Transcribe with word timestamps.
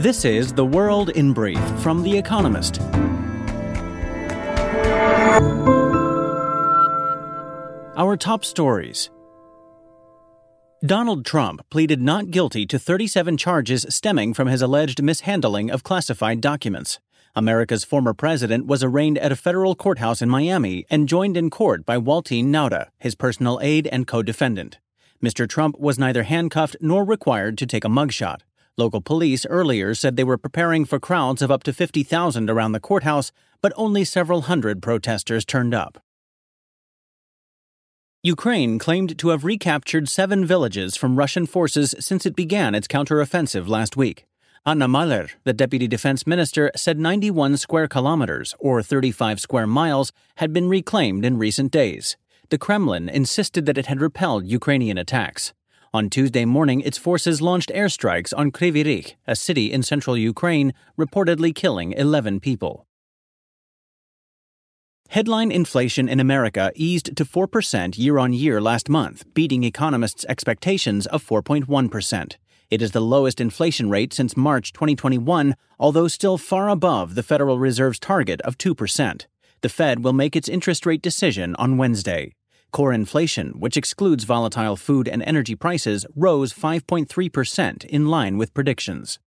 This 0.00 0.24
is 0.24 0.54
The 0.54 0.64
World 0.64 1.10
in 1.10 1.34
Brief 1.34 1.60
from 1.82 2.02
The 2.02 2.16
Economist. 2.16 2.80
Our 7.98 8.16
top 8.16 8.46
stories. 8.46 9.10
Donald 10.82 11.26
Trump 11.26 11.60
pleaded 11.68 12.00
not 12.00 12.30
guilty 12.30 12.64
to 12.64 12.78
37 12.78 13.36
charges 13.36 13.84
stemming 13.90 14.32
from 14.32 14.48
his 14.48 14.62
alleged 14.62 15.02
mishandling 15.02 15.70
of 15.70 15.82
classified 15.82 16.40
documents. 16.40 16.98
America's 17.36 17.84
former 17.84 18.14
president 18.14 18.64
was 18.64 18.82
arraigned 18.82 19.18
at 19.18 19.32
a 19.32 19.36
federal 19.36 19.74
courthouse 19.74 20.22
in 20.22 20.30
Miami 20.30 20.86
and 20.88 21.10
joined 21.10 21.36
in 21.36 21.50
court 21.50 21.84
by 21.84 21.98
Waltine 21.98 22.46
Nauta, 22.46 22.86
his 22.96 23.14
personal 23.14 23.60
aide 23.60 23.86
and 23.88 24.06
co 24.06 24.22
defendant. 24.22 24.78
Mr. 25.22 25.46
Trump 25.46 25.78
was 25.78 25.98
neither 25.98 26.22
handcuffed 26.22 26.76
nor 26.80 27.04
required 27.04 27.58
to 27.58 27.66
take 27.66 27.84
a 27.84 27.88
mugshot. 27.88 28.40
Local 28.80 29.02
police 29.02 29.44
earlier 29.44 29.94
said 29.94 30.16
they 30.16 30.24
were 30.24 30.38
preparing 30.38 30.86
for 30.86 30.98
crowds 30.98 31.42
of 31.42 31.50
up 31.50 31.62
to 31.64 31.72
50,000 31.74 32.48
around 32.48 32.72
the 32.72 32.80
courthouse, 32.80 33.30
but 33.60 33.74
only 33.76 34.06
several 34.06 34.40
hundred 34.42 34.80
protesters 34.80 35.44
turned 35.44 35.74
up. 35.74 36.02
Ukraine 38.22 38.78
claimed 38.78 39.18
to 39.18 39.28
have 39.28 39.44
recaptured 39.44 40.08
seven 40.08 40.46
villages 40.46 40.96
from 40.96 41.16
Russian 41.16 41.44
forces 41.44 41.94
since 42.00 42.24
it 42.24 42.34
began 42.34 42.74
its 42.74 42.88
counteroffensive 42.88 43.68
last 43.68 43.98
week. 43.98 44.24
Anna 44.64 44.88
Maliar, 44.88 45.28
the 45.44 45.52
deputy 45.52 45.86
defense 45.86 46.26
minister, 46.26 46.70
said 46.74 46.98
91 46.98 47.58
square 47.58 47.86
kilometers, 47.86 48.54
or 48.58 48.82
35 48.82 49.40
square 49.40 49.66
miles, 49.66 50.10
had 50.36 50.54
been 50.54 50.70
reclaimed 50.70 51.26
in 51.26 51.36
recent 51.36 51.70
days. 51.70 52.16
The 52.48 52.56
Kremlin 52.56 53.10
insisted 53.10 53.66
that 53.66 53.76
it 53.76 53.86
had 53.86 54.00
repelled 54.00 54.46
Ukrainian 54.46 54.96
attacks. 54.96 55.52
On 55.92 56.08
Tuesday 56.08 56.44
morning, 56.44 56.80
its 56.82 56.98
forces 56.98 57.42
launched 57.42 57.72
airstrikes 57.74 58.32
on 58.36 58.52
Kryvyi 58.52 58.84
Rih, 58.84 59.14
a 59.26 59.34
city 59.34 59.72
in 59.72 59.82
central 59.82 60.16
Ukraine, 60.16 60.72
reportedly 60.96 61.52
killing 61.52 61.90
11 61.90 62.38
people. 62.38 62.86
Headline 65.08 65.50
inflation 65.50 66.08
in 66.08 66.20
America 66.20 66.70
eased 66.76 67.16
to 67.16 67.24
4% 67.24 67.98
year 67.98 68.18
on 68.18 68.32
year 68.32 68.60
last 68.60 68.88
month, 68.88 69.24
beating 69.34 69.64
economists' 69.64 70.24
expectations 70.28 71.08
of 71.08 71.26
4.1%. 71.26 72.36
It 72.70 72.82
is 72.82 72.92
the 72.92 73.00
lowest 73.00 73.40
inflation 73.40 73.90
rate 73.90 74.12
since 74.12 74.36
March 74.36 74.72
2021, 74.72 75.56
although 75.80 76.06
still 76.06 76.38
far 76.38 76.68
above 76.68 77.16
the 77.16 77.24
Federal 77.24 77.58
Reserve's 77.58 77.98
target 77.98 78.40
of 78.42 78.56
2%. 78.58 79.26
The 79.62 79.68
Fed 79.68 80.04
will 80.04 80.12
make 80.12 80.36
its 80.36 80.48
interest 80.48 80.86
rate 80.86 81.02
decision 81.02 81.56
on 81.56 81.78
Wednesday. 81.78 82.32
Core 82.70 82.92
inflation, 82.92 83.58
which 83.58 83.76
excludes 83.76 84.24
volatile 84.24 84.76
food 84.76 85.08
and 85.08 85.22
energy 85.22 85.54
prices, 85.54 86.06
rose 86.14 86.52
5.3% 86.52 87.84
in 87.84 88.06
line 88.06 88.38
with 88.38 88.54
predictions. 88.54 89.18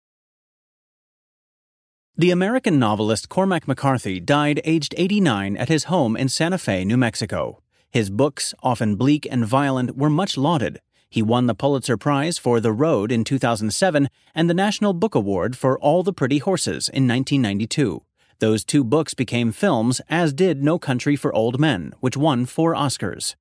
The 2.16 2.30
American 2.30 2.78
novelist 2.78 3.28
Cormac 3.28 3.66
McCarthy 3.66 4.20
died 4.20 4.60
aged 4.64 4.94
89 4.98 5.56
at 5.56 5.68
his 5.68 5.84
home 5.84 6.16
in 6.16 6.28
Santa 6.28 6.58
Fe, 6.58 6.84
New 6.84 6.98
Mexico. 6.98 7.62
His 7.90 8.10
books, 8.10 8.54
often 8.62 8.96
bleak 8.96 9.26
and 9.30 9.46
violent, 9.46 9.96
were 9.96 10.10
much 10.10 10.36
lauded. 10.36 10.80
He 11.08 11.22
won 11.22 11.46
the 11.46 11.54
Pulitzer 11.54 11.96
Prize 11.96 12.38
for 12.38 12.60
The 12.60 12.72
Road 12.72 13.12
in 13.12 13.24
2007 13.24 14.08
and 14.34 14.48
the 14.48 14.54
National 14.54 14.92
Book 14.92 15.14
Award 15.14 15.56
for 15.56 15.78
All 15.78 16.02
the 16.02 16.12
Pretty 16.12 16.38
Horses 16.38 16.88
in 16.88 17.08
1992. 17.08 18.02
Those 18.42 18.64
two 18.64 18.82
books 18.82 19.14
became 19.14 19.52
films, 19.52 20.00
as 20.08 20.32
did 20.32 20.64
No 20.64 20.76
Country 20.76 21.14
for 21.14 21.32
Old 21.32 21.60
Men, 21.60 21.92
which 22.00 22.16
won 22.16 22.44
four 22.44 22.74
Oscars. 22.74 23.36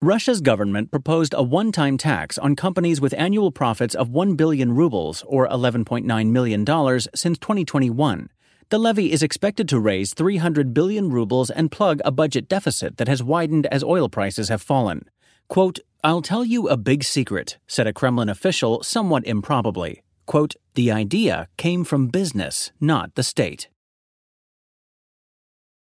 Russia's 0.00 0.40
government 0.40 0.92
proposed 0.92 1.34
a 1.36 1.42
one 1.42 1.72
time 1.72 1.98
tax 1.98 2.38
on 2.38 2.54
companies 2.54 3.00
with 3.00 3.12
annual 3.14 3.50
profits 3.50 3.96
of 3.96 4.10
1 4.10 4.36
billion 4.36 4.70
rubles, 4.76 5.24
or 5.26 5.48
$11.9 5.48 6.30
million, 6.30 6.64
since 7.12 7.38
2021. 7.38 8.28
The 8.68 8.78
levy 8.78 9.10
is 9.10 9.24
expected 9.24 9.68
to 9.70 9.80
raise 9.80 10.14
300 10.14 10.72
billion 10.72 11.10
rubles 11.10 11.50
and 11.50 11.72
plug 11.72 12.00
a 12.04 12.12
budget 12.12 12.48
deficit 12.48 12.98
that 12.98 13.08
has 13.08 13.20
widened 13.20 13.66
as 13.66 13.82
oil 13.82 14.08
prices 14.08 14.48
have 14.48 14.62
fallen. 14.62 15.10
Quote, 15.48 15.80
I'll 16.04 16.22
tell 16.22 16.44
you 16.44 16.68
a 16.68 16.76
big 16.76 17.02
secret, 17.02 17.58
said 17.66 17.88
a 17.88 17.92
Kremlin 17.92 18.28
official 18.28 18.84
somewhat 18.84 19.26
improbably. 19.26 20.04
Quote, 20.26 20.56
the 20.74 20.90
idea 20.90 21.48
came 21.56 21.84
from 21.84 22.08
business, 22.08 22.72
not 22.80 23.14
the 23.14 23.22
state. 23.22 23.68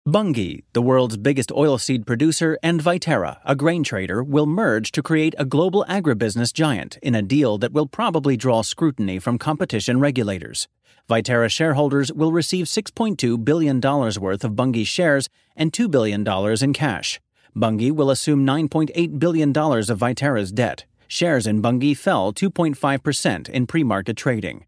Bunge, 0.06 0.62
the 0.72 0.81
world's 0.81 1.19
biggest 1.19 1.50
oilseed 1.50 2.06
producer, 2.06 2.59
and 2.62 2.81
Viterra, 2.81 3.41
a 3.44 3.54
grain 3.54 3.84
trader, 3.84 4.25
will 4.25 4.47
merge 4.47 4.91
to 4.93 5.03
create 5.03 5.34
a 5.37 5.44
global 5.44 5.84
agribusiness 5.87 6.50
giant 6.50 6.97
in 7.03 7.15
a 7.15 7.21
deal 7.21 7.59
that 7.59 7.72
will 7.72 7.87
probably 7.87 8.34
draw 8.34 8.62
scrutiny 8.62 9.19
from 9.19 9.37
competition 9.37 10.00
regulators. 10.00 10.66
Viterra 11.10 11.50
shareholders 11.50 12.10
will 12.10 12.32
receive 12.32 12.65
$6.2 12.66 13.44
billion 13.44 13.81
worth 13.81 14.44
of 14.44 14.56
Bunge 14.56 14.87
shares 14.87 15.28
and 15.56 15.72
$2 15.72 15.91
billion 15.91 16.26
in 16.62 16.72
cash. 16.72 17.20
Bunge 17.55 17.91
will 17.91 18.10
assume 18.10 18.47
$9.8 18.47 19.19
billion 19.19 19.50
of 19.50 19.99
Viterra's 19.99 20.53
debt. 20.53 20.84
Shares 21.09 21.47
in 21.47 21.63
Bunge 21.63 21.97
fell 21.97 22.35
2.5% 22.35 23.49
in 23.49 23.67
pre 23.67 23.83
market 23.83 24.17
trading. 24.17 24.67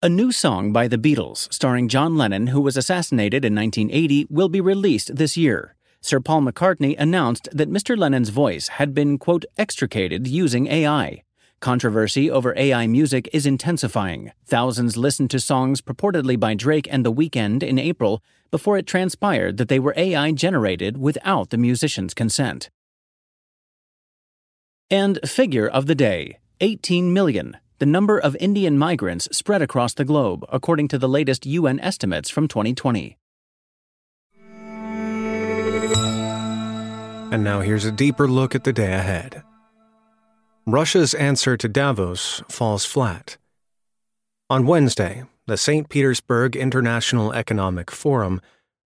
A 0.00 0.08
new 0.08 0.32
song 0.32 0.72
by 0.72 0.88
the 0.88 0.96
Beatles, 0.96 1.52
starring 1.52 1.88
John 1.88 2.16
Lennon, 2.16 2.48
who 2.48 2.60
was 2.60 2.76
assassinated 2.76 3.44
in 3.44 3.54
1980, 3.54 4.26
will 4.30 4.48
be 4.48 4.60
released 4.60 5.16
this 5.16 5.36
year. 5.36 5.74
Sir 6.00 6.20
Paul 6.20 6.42
McCartney 6.42 6.96
announced 6.98 7.48
that 7.52 7.70
Mr. 7.70 7.96
Lennon's 7.96 8.30
voice 8.30 8.68
had 8.68 8.94
been, 8.94 9.18
quote, 9.18 9.44
extricated 9.58 10.26
using 10.26 10.66
AI. 10.68 11.22
Controversy 11.60 12.28
over 12.28 12.52
AI 12.56 12.88
music 12.88 13.28
is 13.32 13.46
intensifying. 13.46 14.32
Thousands 14.46 14.96
listened 14.96 15.30
to 15.30 15.38
songs 15.38 15.80
purportedly 15.80 16.38
by 16.38 16.54
Drake 16.54 16.88
and 16.90 17.04
The 17.04 17.12
Weeknd 17.12 17.62
in 17.62 17.78
April 17.78 18.22
before 18.50 18.78
it 18.78 18.86
transpired 18.86 19.56
that 19.58 19.68
they 19.68 19.78
were 19.78 19.94
AI 19.96 20.32
generated 20.32 20.96
without 20.96 21.50
the 21.50 21.58
musician's 21.58 22.14
consent. 22.14 22.70
And 24.90 25.18
figure 25.24 25.68
of 25.68 25.86
the 25.86 25.94
day 25.94 26.38
18 26.60 27.12
million 27.12 27.56
the 27.82 27.86
number 27.86 28.16
of 28.16 28.36
Indian 28.36 28.78
migrants 28.78 29.28
spread 29.32 29.60
across 29.60 29.92
the 29.92 30.04
globe, 30.04 30.44
according 30.52 30.86
to 30.86 30.98
the 30.98 31.08
latest 31.08 31.44
UN 31.44 31.80
estimates 31.80 32.30
from 32.30 32.46
2020. 32.46 33.16
And 37.32 37.42
now 37.42 37.58
here's 37.58 37.84
a 37.84 37.90
deeper 37.90 38.28
look 38.28 38.54
at 38.54 38.62
the 38.62 38.72
day 38.72 38.92
ahead. 38.92 39.42
Russia's 40.64 41.12
answer 41.14 41.56
to 41.56 41.68
Davos 41.68 42.40
falls 42.48 42.84
flat. 42.84 43.36
On 44.48 44.64
Wednesday, 44.64 45.24
the 45.48 45.56
St. 45.56 45.88
Petersburg 45.88 46.54
International 46.54 47.32
Economic 47.32 47.90
Forum, 47.90 48.40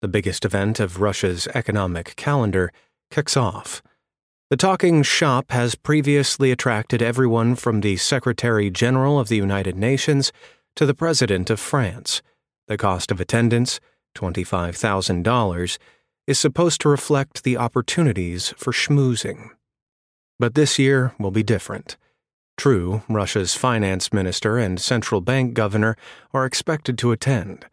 the 0.03 0.06
biggest 0.06 0.44
event 0.44 0.78
of 0.78 1.00
Russia's 1.00 1.49
economic 1.49 2.15
calendar, 2.15 2.71
kicks 3.11 3.37
off. 3.37 3.82
The 4.54 4.59
talking 4.59 5.03
shop 5.03 5.50
has 5.50 5.75
previously 5.75 6.53
attracted 6.53 7.03
everyone 7.03 7.56
from 7.56 7.81
the 7.81 7.97
Secretary 7.97 8.70
General 8.70 9.19
of 9.19 9.26
the 9.26 9.34
United 9.34 9.75
Nations 9.76 10.31
to 10.76 10.87
the 10.87 10.94
President 10.94 11.50
of 11.50 11.59
France. 11.59 12.22
The 12.69 12.76
cost 12.76 13.10
of 13.10 13.20
attendance, 13.20 13.81
$25,000, 14.16 15.78
is 16.28 16.38
supposed 16.38 16.81
to 16.82 16.88
reflect 16.88 17.43
the 17.43 17.56
opportunities 17.56 18.54
for 18.56 18.72
schmoozing. 18.72 19.48
But 20.38 20.54
this 20.54 20.78
year 20.78 21.16
will 21.19 21.32
be 21.32 21.43
different. 21.43 21.97
True, 22.56 23.03
Russia's 23.09 23.56
finance 23.56 24.12
minister 24.12 24.56
and 24.56 24.81
central 24.81 25.20
bank 25.20 25.54
governor 25.54 25.97
are 26.32 26.47
expected 26.47 26.97
to 26.98 27.10
attend. 27.10 27.66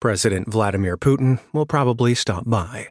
President 0.00 0.46
Vladimir 0.46 0.96
Putin 0.96 1.40
will 1.52 1.66
probably 1.66 2.14
stop 2.14 2.48
by. 2.48 2.90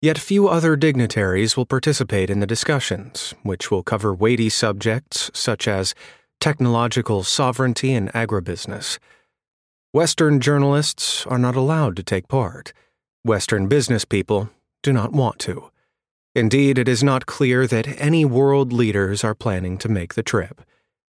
Yet 0.00 0.16
few 0.16 0.46
other 0.46 0.76
dignitaries 0.76 1.56
will 1.56 1.66
participate 1.66 2.30
in 2.30 2.38
the 2.38 2.46
discussions, 2.46 3.34
which 3.42 3.68
will 3.68 3.82
cover 3.82 4.14
weighty 4.14 4.48
subjects 4.48 5.28
such 5.34 5.66
as 5.66 5.92
technological 6.40 7.24
sovereignty 7.24 7.92
and 7.94 8.12
agribusiness. 8.12 8.98
Western 9.92 10.38
journalists 10.38 11.26
are 11.26 11.38
not 11.38 11.56
allowed 11.56 11.96
to 11.96 12.04
take 12.04 12.28
part. 12.28 12.72
Western 13.24 13.66
business 13.66 14.04
people 14.04 14.50
do 14.84 14.92
not 14.92 15.12
want 15.12 15.40
to. 15.40 15.70
Indeed, 16.32 16.78
it 16.78 16.86
is 16.86 17.02
not 17.02 17.26
clear 17.26 17.66
that 17.66 18.00
any 18.00 18.24
world 18.24 18.72
leaders 18.72 19.24
are 19.24 19.34
planning 19.34 19.78
to 19.78 19.88
make 19.88 20.14
the 20.14 20.22
trip. 20.22 20.60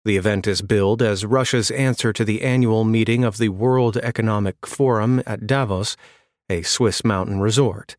The 0.06 0.16
event 0.16 0.48
is 0.48 0.62
billed 0.62 1.02
as 1.02 1.26
Russia's 1.26 1.70
answer 1.72 2.14
to 2.14 2.24
the 2.24 2.44
annual 2.44 2.86
meeting 2.86 3.26
of 3.26 3.38
the 3.38 3.50
World 3.50 3.98
Economic 3.98 4.66
Forum 4.66 5.22
at 5.26 5.46
Davos, 5.46 5.98
a 6.50 6.62
Swiss 6.62 7.04
mountain 7.04 7.42
resort. 7.42 7.98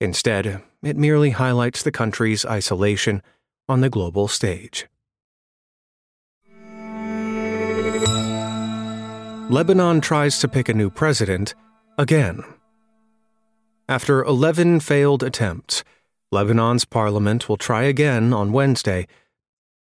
Instead, 0.00 0.62
it 0.82 0.96
merely 0.96 1.30
highlights 1.30 1.82
the 1.82 1.92
country's 1.92 2.44
isolation 2.44 3.22
on 3.68 3.80
the 3.80 3.90
global 3.90 4.28
stage. 4.28 4.86
Lebanon 9.50 10.00
tries 10.00 10.38
to 10.38 10.48
pick 10.48 10.68
a 10.68 10.74
new 10.74 10.90
president 10.90 11.54
again. 11.98 12.42
After 13.88 14.24
11 14.24 14.80
failed 14.80 15.22
attempts, 15.22 15.84
Lebanon's 16.32 16.84
parliament 16.84 17.48
will 17.48 17.58
try 17.58 17.82
again 17.82 18.32
on 18.32 18.52
Wednesday 18.52 19.06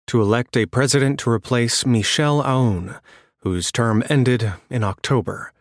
to 0.07 0.23
elect 0.23 0.57
a 0.57 0.67
president 0.67 1.19
to 1.21 1.31
replace 1.31 1.85
Michel 1.85 2.43
Aoun, 2.43 2.99
whose 3.39 3.71
term 3.71 4.03
ended 4.09 4.53
in 4.71 4.83
October. 4.83 5.53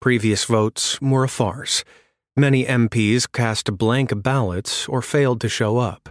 Previous 0.00 0.44
votes 0.44 1.00
were 1.00 1.24
a 1.24 1.28
farce. 1.28 1.82
Many 2.36 2.64
MPs 2.64 3.30
cast 3.30 3.78
blank 3.78 4.10
ballots 4.20 4.88
or 4.88 5.02
failed 5.02 5.40
to 5.42 5.48
show 5.48 5.78
up. 5.78 6.08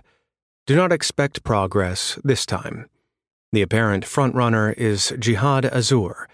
Do 0.65 0.73
not 0.73 0.93
expect 0.93 1.43
progress 1.43 2.17
this 2.23 2.45
time. 2.45 2.89
The 3.51 3.61
apparent 3.61 4.05
frontrunner 4.05 4.73
is 4.77 5.13
Jihad 5.19 5.65
Azour, 5.65 6.27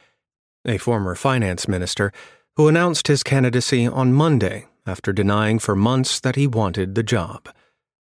a 0.63 0.77
former 0.77 1.15
finance 1.15 1.67
minister 1.67 2.11
who 2.55 2.67
announced 2.67 3.07
his 3.07 3.23
candidacy 3.23 3.87
on 3.87 4.13
Monday 4.13 4.67
after 4.85 5.11
denying 5.11 5.57
for 5.57 5.75
months 5.75 6.19
that 6.19 6.35
he 6.35 6.45
wanted 6.45 6.93
the 6.93 7.01
job. 7.01 7.49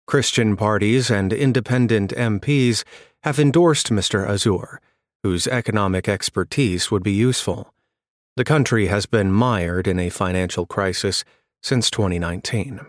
Christian 0.07 0.55
parties 0.55 1.11
and 1.11 1.33
independent 1.33 2.11
MPs 2.11 2.85
have 3.23 3.37
endorsed 3.37 3.89
Mr. 3.89 4.25
Azour, 4.25 4.77
whose 5.23 5.45
economic 5.45 6.07
expertise 6.07 6.89
would 6.89 7.03
be 7.03 7.11
useful. 7.11 7.73
The 8.37 8.45
country 8.45 8.87
has 8.87 9.05
been 9.05 9.33
mired 9.33 9.87
in 9.87 9.99
a 9.99 10.09
financial 10.09 10.65
crisis 10.65 11.25
since 11.65 11.89
2019. 11.89 12.79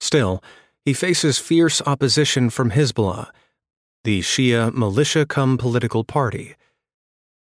Still, 0.00 0.42
he 0.84 0.92
faces 0.92 1.38
fierce 1.38 1.80
opposition 1.86 2.50
from 2.50 2.72
Hezbollah, 2.72 3.30
the 4.02 4.20
Shia 4.20 4.74
militia 4.74 5.24
come 5.24 5.56
political 5.56 6.02
party. 6.02 6.56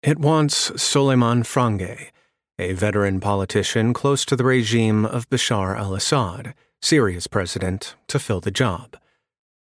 It 0.02 0.18
wants 0.18 0.72
Suleiman 0.82 1.44
Frangieh, 1.44 2.12
a 2.58 2.72
veteran 2.72 3.20
politician 3.20 3.94
close 3.94 4.24
to 4.24 4.38
the 4.38 4.46
regime 4.46 5.06
of 5.06 5.30
Bashar 5.30 5.78
al 5.78 5.94
Assad, 5.94 6.54
Syria's 6.82 7.28
president, 7.28 7.96
to 8.08 8.20
fill 8.20 8.40
the 8.40 8.52
job. 8.52 8.96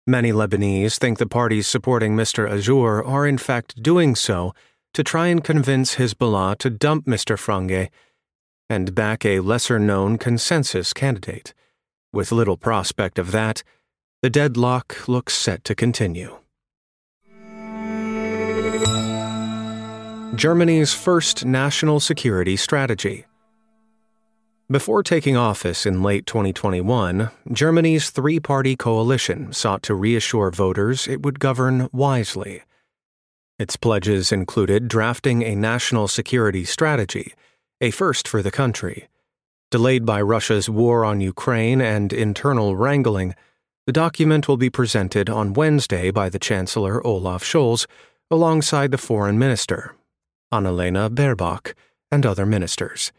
Many 0.06 0.32
Lebanese 0.32 1.00
think 1.00 1.18
the 1.18 1.26
parties 1.26 1.66
supporting 1.66 2.16
Mr. 2.16 2.48
Azour 2.48 3.04
are 3.04 3.26
in 3.26 3.40
fact 3.40 3.82
doing 3.82 4.14
so 4.14 4.54
to 4.94 5.04
try 5.04 5.28
and 5.30 5.44
convince 5.44 5.96
Hezbollah 5.96 6.60
to 6.60 6.70
dump 6.70 7.08
Mr. 7.08 7.38
Frangieh 7.38 7.90
and 8.70 8.94
back 8.94 9.26
a 9.26 9.40
lesser 9.40 9.80
known 9.80 10.18
consensus 10.18 10.94
candidate. 10.94 11.54
With 12.12 12.32
little 12.32 12.58
prospect 12.58 13.20
of 13.20 13.32
that, 13.32 13.64
the 14.22 14.30
deadlock 14.30 15.08
looks 15.08 15.34
set 15.34 15.64
to 15.66 15.76
continue. 15.76 16.38
Germany's 20.36 20.94
first 20.94 21.46
national 21.46 22.00
security 22.00 22.56
strategy. 22.56 23.26
Before 24.70 25.02
taking 25.02 25.38
office 25.38 25.86
in 25.86 26.04
late 26.04 26.26
2021, 26.26 27.32
Germany's 27.54 28.10
three 28.10 28.40
party 28.40 28.76
coalition 28.76 29.54
sought 29.54 29.82
to 29.84 29.96
reassure 29.96 30.52
voters 30.52 31.08
it 31.08 31.24
would 31.24 31.40
govern 31.40 31.88
wisely. 31.94 32.64
Its 33.58 33.78
pledges 33.78 34.32
included 34.34 34.90
drafting 34.90 35.42
a 35.42 35.56
national 35.56 36.10
security 36.10 36.66
strategy, 36.66 37.34
a 37.80 37.92
first 37.92 38.28
for 38.28 38.42
the 38.42 38.52
country. 38.52 39.08
Delayed 39.70 40.06
by 40.06 40.22
Russia's 40.22 40.70
war 40.70 41.06
on 41.06 41.22
Ukraine 41.22 41.82
and 41.82 42.12
internal 42.12 42.76
wrangling, 42.76 43.36
the 43.86 43.94
document 43.94 44.48
will 44.48 44.58
be 44.58 44.70
presented 44.70 45.30
on 45.30 45.54
Wednesday 45.54 46.10
by 46.10 46.30
the 46.30 46.40
Chancellor 46.40 47.06
Olaf 47.06 47.44
Scholz 47.44 47.86
alongside 48.32 48.92
the 48.92 48.98
Foreign 48.98 49.38
Minister, 49.38 49.96
Annalena 50.52 51.10
Baerbock, 51.10 51.74
and 52.12 52.26
other 52.26 52.46
ministers. 52.46 53.12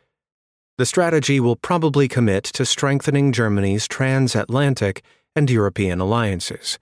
The 0.77 0.87
strategy 0.87 1.41
will 1.41 1.57
probably 1.57 2.09
commit 2.09 2.45
to 2.45 2.65
strengthening 2.65 3.33
Germany's 3.33 3.89
transatlantic 3.89 5.03
and 5.35 5.51
European 5.51 6.01
alliances. 6.01 6.79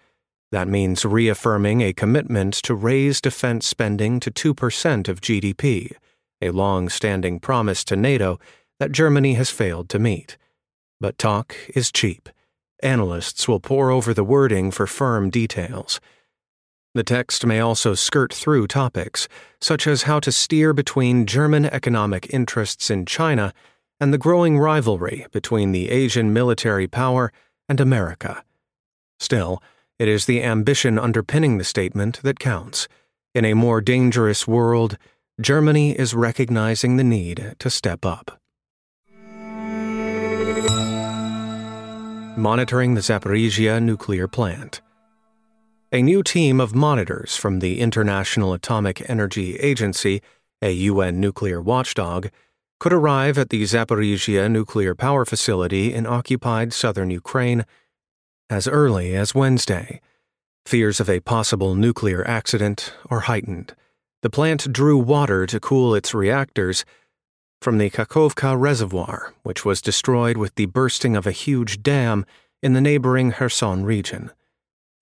That 0.53 0.69
means 0.69 1.05
reaffirming 1.05 1.81
a 1.81 1.93
commitment 1.93 2.55
to 2.63 2.75
raise 2.75 3.21
defense 3.21 3.67
spending 3.67 4.21
to 4.21 4.31
2% 4.31 5.09
of 5.09 5.21
GDP, 5.21 5.93
a 6.47 6.53
long 6.53 6.89
standing 6.89 7.39
promise 7.41 7.85
to 7.85 7.97
NATO 7.97 8.39
that 8.79 8.93
Germany 8.93 9.35
has 9.35 9.51
failed 9.51 9.89
to 9.91 9.99
meet. 9.99 10.39
But 11.01 11.19
talk 11.19 11.55
is 11.75 11.93
cheap. 11.93 12.29
Analysts 12.83 13.47
will 13.47 13.61
pore 13.61 13.91
over 13.91 14.15
the 14.15 14.25
wording 14.25 14.71
for 14.71 14.87
firm 14.87 15.29
details. 15.29 16.01
The 16.95 17.05
text 17.05 17.45
may 17.45 17.61
also 17.61 17.95
skirt 17.95 18.33
through 18.33 18.69
topics, 18.69 19.29
such 19.61 19.87
as 19.87 20.05
how 20.05 20.21
to 20.21 20.33
steer 20.33 20.73
between 20.73 21.27
German 21.27 21.67
economic 21.67 22.33
interests 22.33 22.91
in 22.91 23.05
China 23.05 23.53
and 24.01 24.13
the 24.13 24.19
growing 24.19 24.59
rivalry 24.59 25.27
between 25.31 25.73
the 25.73 25.91
Asian 25.91 26.33
military 26.33 26.87
power 26.87 27.33
and 27.69 27.81
America. 27.81 28.43
Still, 29.19 29.63
it 29.99 30.09
is 30.09 30.27
the 30.27 30.43
ambition 30.43 30.99
underpinning 30.99 31.59
the 31.59 31.65
statement 31.65 32.21
that 32.23 32.39
counts. 32.39 32.89
In 33.35 33.45
a 33.45 33.55
more 33.55 33.81
dangerous 33.81 34.47
world, 34.47 34.97
Germany 35.39 35.93
is 35.93 36.15
recognizing 36.15 36.97
the 36.97 37.05
need 37.05 37.57
to 37.59 37.69
step 37.69 38.07
up. 38.07 38.41
Monitoring 42.39 42.95
the 42.95 43.03
Zaporizhia 43.03 43.83
nuclear 43.83 44.29
plant. 44.29 44.81
A 45.93 46.01
new 46.01 46.23
team 46.23 46.59
of 46.59 46.75
monitors 46.75 47.37
from 47.37 47.59
the 47.59 47.81
International 47.81 48.55
Atomic 48.55 49.11
Energy 49.11 49.57
Agency, 49.57 50.23
a 50.63 50.73
UN 50.73 51.21
nuclear 51.21 51.61
watchdog, 51.61 52.29
could 52.81 52.95
arrive 52.95 53.37
at 53.37 53.51
the 53.51 53.63
Zaporizhia 53.65 54.51
nuclear 54.51 54.95
power 54.95 55.27
facility 55.27 55.93
in 55.93 56.07
occupied 56.07 56.73
southern 56.73 57.11
Ukraine 57.11 57.67
as 58.49 58.67
early 58.67 59.15
as 59.15 59.35
Wednesday. 59.35 60.01
Fears 60.65 60.99
of 60.99 61.11
a 61.11 61.21
possible 61.21 61.75
nuclear 61.75 62.27
accident 62.27 62.95
are 63.11 63.21
heightened. 63.21 63.75
The 64.23 64.31
plant 64.31 64.73
drew 64.73 64.99
water 64.99 65.47
to 65.47 65.61
cool 65.61 65.95
its 65.95 66.15
reactors 66.15 66.85
from 67.61 67.79
the 67.79 67.91
Kakhovka 67.91 68.59
reservoir, 68.59 69.35
which 69.43 69.65
was 69.65 69.81
destroyed 69.81 70.37
with 70.37 70.55
the 70.55 70.67
bursting 70.67 71.17
of 71.17 71.27
a 71.27 71.33
huge 71.33 71.83
dam 71.83 72.25
in 72.63 72.73
the 72.73 72.81
neighboring 72.81 73.33
Kherson 73.33 73.85
region. 73.85 74.31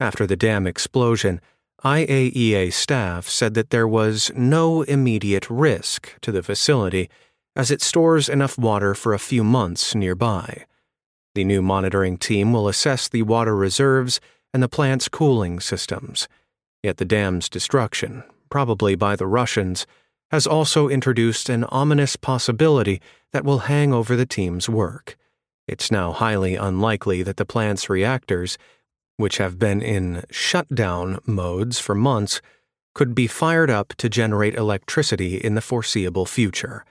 After 0.01 0.27
the 0.27 0.37
dam 0.37 0.67
explosion, 0.67 1.41
IAEA 1.85 2.73
staff 2.73 3.29
said 3.29 3.55
that 3.55 3.71
there 3.71 3.87
was 3.87 4.31
no 4.35 4.83
immediate 4.83 5.49
risk 5.51 6.19
to 6.23 6.33
the 6.33 6.43
facility 6.43 7.11
as 7.55 7.71
it 7.71 7.83
stores 7.83 8.29
enough 8.29 8.59
water 8.59 8.95
for 8.95 9.13
a 9.13 9.19
few 9.19 9.45
months 9.45 9.95
nearby. 9.95 10.65
The 11.35 11.45
new 11.45 11.63
monitoring 11.63 12.17
team 12.17 12.53
will 12.53 12.69
assess 12.69 13.09
the 13.09 13.23
water 13.23 13.55
reserves 13.55 14.21
and 14.53 14.63
the 14.63 14.69
plant's 14.69 15.09
cooling 15.09 15.61
systems. 15.61 16.29
Yet 16.83 16.97
the 16.97 17.05
dam's 17.05 17.49
destruction, 17.49 18.25
probably 18.55 18.95
by 18.95 19.17
the 19.17 19.27
Russians, 19.27 19.85
has 20.31 20.47
also 20.47 20.89
introduced 20.89 21.49
an 21.49 21.65
ominous 21.65 22.15
possibility 22.15 23.01
that 23.33 23.45
will 23.45 23.67
hang 23.71 23.93
over 23.93 24.15
the 24.15 24.33
team's 24.39 24.69
work. 24.69 25.17
It's 25.67 25.91
now 25.91 26.13
highly 26.13 26.55
unlikely 26.55 27.25
that 27.25 27.37
the 27.37 27.45
plant's 27.45 27.91
reactors 27.91 28.57
which 29.17 29.39
have 29.39 29.59
been 29.59 29.81
in 29.81 30.25
shutdown 30.31 31.19
modes 31.25 31.79
for 31.79 31.95
months, 31.95 32.41
could 32.95 33.15
be 33.15 33.27
fired 33.27 33.71
up 33.71 33.95
to 33.97 34.09
generate 34.09 34.55
electricity 34.55 35.37
in 35.37 35.55
the 35.55 35.61
foreseeable 35.61 36.27
future. 36.27 36.85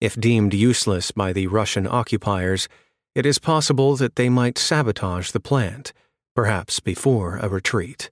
If 0.00 0.18
deemed 0.18 0.54
useless 0.54 1.10
by 1.10 1.32
the 1.32 1.46
Russian 1.46 1.86
occupiers, 1.86 2.68
it 3.14 3.24
is 3.24 3.38
possible 3.38 3.96
that 3.96 4.16
they 4.16 4.28
might 4.28 4.58
sabotage 4.58 5.30
the 5.30 5.40
plant, 5.40 5.92
perhaps 6.34 6.80
before 6.80 7.38
a 7.38 7.48
retreat. 7.48 8.10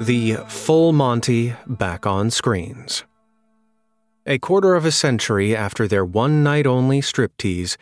The 0.00 0.36
Full 0.48 0.92
Monty 0.92 1.54
back 1.66 2.06
on 2.06 2.30
screens. 2.30 3.04
A 4.26 4.38
quarter 4.38 4.74
of 4.74 4.84
a 4.84 4.92
century 4.92 5.54
after 5.56 5.88
their 5.88 6.04
one 6.04 6.42
night 6.42 6.66
only 6.66 7.00
striptease, 7.00 7.76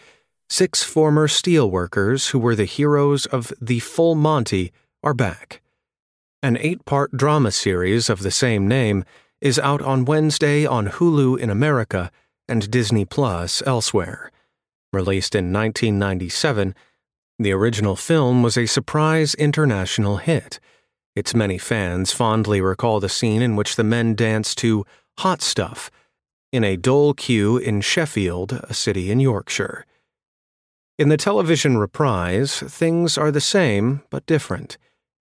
Six 0.48 0.82
former 0.82 1.26
steelworkers 1.26 2.30
who 2.30 2.38
were 2.38 2.54
the 2.54 2.64
heroes 2.64 3.26
of 3.26 3.52
The 3.60 3.80
Full 3.80 4.14
Monty 4.14 4.72
are 5.02 5.14
back. 5.14 5.60
An 6.42 6.56
eight 6.60 6.84
part 6.84 7.12
drama 7.16 7.50
series 7.50 8.10
of 8.10 8.20
the 8.20 8.30
same 8.30 8.68
name 8.68 9.04
is 9.40 9.58
out 9.58 9.82
on 9.82 10.04
Wednesday 10.04 10.66
on 10.66 10.88
Hulu 10.88 11.38
in 11.38 11.50
America 11.50 12.10
and 12.46 12.70
Disney 12.70 13.04
Plus 13.04 13.62
elsewhere. 13.66 14.30
Released 14.92 15.34
in 15.34 15.52
1997, 15.52 16.74
the 17.38 17.52
original 17.52 17.96
film 17.96 18.42
was 18.42 18.56
a 18.56 18.66
surprise 18.66 19.34
international 19.34 20.18
hit. 20.18 20.60
Its 21.14 21.34
many 21.34 21.58
fans 21.58 22.12
fondly 22.12 22.60
recall 22.60 23.00
the 23.00 23.08
scene 23.08 23.42
in 23.42 23.56
which 23.56 23.76
the 23.76 23.84
men 23.84 24.14
dance 24.14 24.54
to 24.54 24.84
Hot 25.18 25.40
Stuff 25.42 25.90
in 26.54 26.62
a 26.62 26.76
Dole 26.76 27.14
queue 27.14 27.56
in 27.56 27.80
Sheffield, 27.80 28.52
a 28.52 28.72
city 28.72 29.10
in 29.10 29.18
Yorkshire. 29.18 29.84
In 30.98 31.08
the 31.08 31.16
television 31.16 31.78
reprise, 31.78 32.60
things 32.60 33.18
are 33.18 33.32
the 33.32 33.40
same 33.40 34.02
but 34.08 34.24
different. 34.26 34.78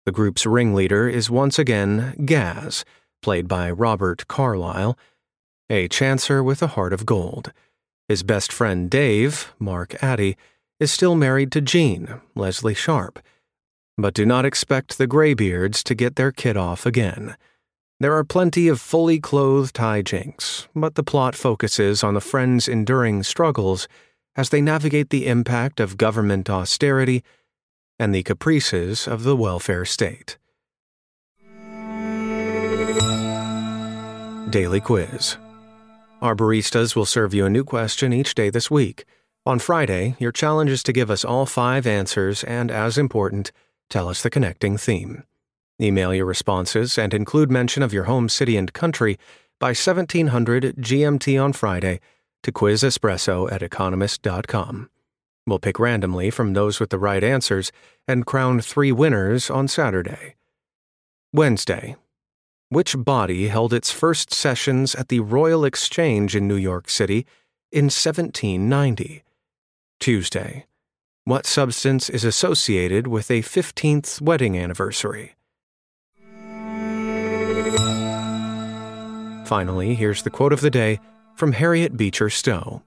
The 0.06 0.14
group's 0.14 0.46
ringleader 0.46 1.10
is 1.10 1.30
once 1.30 1.60
again 1.60 2.16
Gaz, 2.26 2.86
played 3.22 3.50
by 3.50 3.70
Robert 3.70 4.26
Carlyle, 4.30 4.98
a 5.70 5.90
chancer 5.90 6.42
with 6.42 6.62
a 6.62 6.68
heart 6.68 6.94
of 6.94 7.06
gold. 7.06 7.52
His 8.08 8.24
best 8.24 8.54
friend 8.54 8.90
Dave, 8.90 9.54
Mark 9.60 10.02
Addy, 10.02 10.38
is 10.80 10.92
still 10.92 11.16
married 11.16 11.52
to 11.52 11.60
Jean, 11.60 12.22
Lesley 12.36 12.74
Sharp, 12.74 13.20
But 13.98 14.14
do 14.14 14.26
not 14.26 14.46
expect 14.46 14.98
the 14.98 15.08
graybeards 15.08 15.84
to 15.84 15.96
get 15.96 16.16
their 16.16 16.32
kid 16.32 16.56
off 16.56 16.86
again. 16.86 17.36
There 18.00 18.14
are 18.14 18.24
plenty 18.24 18.68
of 18.68 18.80
fully 18.80 19.20
clothed 19.20 19.76
hijinks, 19.78 20.68
but 20.76 20.94
the 20.94 21.04
plot 21.04 21.34
focuses 21.34 22.04
on 22.04 22.14
the 22.14 22.22
friends' 22.22 22.68
enduring 22.68 23.24
struggles 23.24 23.88
as 24.36 24.50
they 24.50 24.62
navigate 24.62 25.10
the 25.10 25.26
impact 25.26 25.80
of 25.80 25.98
government 25.98 26.48
austerity 26.48 27.24
and 27.98 28.14
the 28.14 28.22
caprices 28.22 29.08
of 29.08 29.24
the 29.24 29.36
welfare 29.36 29.84
state. 29.84 30.38
Daily 34.52 34.80
Quiz 34.80 35.38
Our 36.22 36.36
baristas 36.36 36.96
will 36.96 37.08
serve 37.08 37.34
you 37.34 37.46
a 37.46 37.50
new 37.50 37.64
question 37.64 38.14
each 38.14 38.36
day 38.36 38.52
this 38.52 38.70
week. 38.70 39.06
On 39.46 39.58
Friday, 39.58 40.16
your 40.20 40.32
challenge 40.32 40.70
is 40.70 40.84
to 40.84 40.94
give 40.94 41.10
us 41.10 41.26
all 41.26 41.48
five 41.48 41.88
answers 41.88 42.44
and, 42.44 42.70
as 42.70 43.00
important, 43.00 43.52
tell 43.90 44.08
us 44.08 44.22
the 44.22 44.30
connecting 44.30 44.78
theme. 44.78 45.24
Email 45.82 46.14
your 46.14 46.26
responses 46.26 46.98
and 46.98 47.14
include 47.14 47.52
mention 47.52 47.84
of 47.84 47.94
your 47.94 48.06
home 48.06 48.30
city 48.30 48.58
and 48.58 48.74
country 48.74 49.18
by 49.60 49.70
1700 49.70 50.76
GMT 50.78 51.44
on 51.44 51.54
Friday 51.54 52.00
to 52.44 52.52
quizespresso 52.52 53.52
at 53.52 53.62
economist.com. 53.62 54.90
We'll 55.46 55.60
pick 55.60 55.80
randomly 55.80 56.30
from 56.30 56.54
those 56.54 56.80
with 56.80 56.90
the 56.90 57.00
right 57.00 57.24
answers 57.24 57.72
and 58.08 58.26
crown 58.26 58.60
three 58.62 58.92
winners 58.92 59.50
on 59.50 59.68
Saturday. 59.68 60.36
Wednesday. 61.34 61.96
Which 62.70 62.96
body 62.98 63.48
held 63.48 63.74
its 63.74 63.92
first 63.92 64.34
sessions 64.34 64.94
at 64.94 65.08
the 65.08 65.22
Royal 65.22 65.64
Exchange 65.64 66.36
in 66.36 66.48
New 66.48 66.58
York 66.58 66.90
City 66.90 67.26
in 67.72 67.86
1790? 67.86 69.24
Tuesday. 70.00 70.66
What 71.28 71.46
substance 71.46 72.10
is 72.10 72.24
associated 72.24 73.08
with 73.08 73.30
a 73.30 73.42
15th 73.42 74.22
wedding 74.22 74.58
anniversary? 74.58 75.36
Finally, 79.46 79.96
here's 79.96 80.24
the 80.24 80.30
quote 80.30 80.54
of 80.54 80.62
the 80.62 80.70
day 80.70 81.02
from 81.36 81.52
Harriet 81.52 81.98
Beecher 81.98 82.30
Stowe 82.30 82.82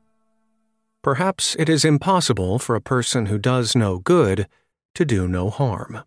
Perhaps 1.02 1.54
it 1.58 1.68
is 1.68 1.84
impossible 1.84 2.58
for 2.58 2.74
a 2.74 2.80
person 2.80 3.26
who 3.26 3.36
does 3.36 3.76
no 3.76 3.98
good 3.98 4.48
to 4.94 5.04
do 5.04 5.28
no 5.28 5.50
harm. 5.50 6.00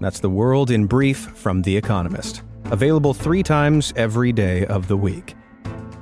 That's 0.00 0.18
the 0.18 0.28
world 0.28 0.72
in 0.72 0.86
brief 0.86 1.18
from 1.18 1.62
The 1.62 1.76
Economist, 1.76 2.42
available 2.64 3.14
three 3.14 3.44
times 3.44 3.92
every 3.94 4.32
day 4.32 4.66
of 4.66 4.88
the 4.88 4.96
week. 4.96 5.36